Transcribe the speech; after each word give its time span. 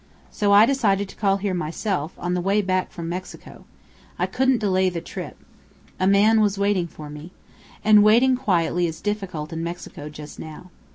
So 0.31 0.51
I 0.51 0.65
decided 0.65 1.07
to 1.09 1.15
call 1.15 1.37
here 1.37 1.53
myself, 1.53 2.13
on 2.17 2.33
the 2.33 2.41
way 2.41 2.63
back 2.63 2.91
from 2.91 3.07
Mexico. 3.07 3.65
I 4.17 4.25
couldn't 4.25 4.57
delay 4.57 4.89
the 4.89 4.99
trip. 4.99 5.37
A 5.99 6.07
man 6.07 6.41
was 6.41 6.57
waiting 6.57 6.87
for 6.87 7.07
me. 7.07 7.33
And 7.85 8.01
waiting 8.01 8.35
quietly 8.35 8.87
is 8.87 8.99
difficult 8.99 9.53
in 9.53 9.63
Mexico 9.63 10.09
just 10.09 10.39
now. 10.39 10.71